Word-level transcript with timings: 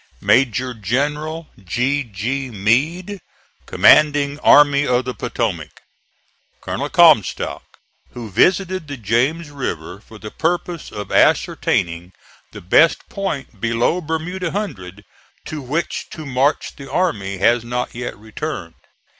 MAJOR 0.19 0.73
GENERAL 0.73 1.51
G. 1.63 2.03
G. 2.03 2.49
MEADE, 2.49 3.21
Commanding 3.67 4.39
Army 4.39 4.87
of 4.87 5.05
the 5.05 5.13
Potomac. 5.13 5.69
Colonel 6.59 6.89
Comstock, 6.89 7.61
who 8.13 8.31
visited 8.31 8.87
the 8.87 8.97
James 8.97 9.51
River 9.51 9.99
for 9.99 10.17
the 10.17 10.31
purpose 10.31 10.91
of 10.91 11.11
ascertaining 11.11 12.13
the 12.51 12.61
best 12.61 13.09
point 13.09 13.61
below 13.61 14.01
Bermuda 14.01 14.49
Hundred 14.49 15.05
to 15.45 15.61
which 15.61 16.07
to 16.09 16.25
march 16.25 16.75
the 16.77 16.91
army 16.91 17.37
has 17.37 17.63
not 17.63 17.93
yet 17.93 18.17
returned. 18.17 18.73